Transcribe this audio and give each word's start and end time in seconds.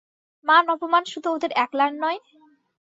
মান-অপমান 0.45 1.03
শুধু 1.05 1.27
ওদের 1.31 1.51
একলার 1.63 1.91
নয়? 1.95 2.19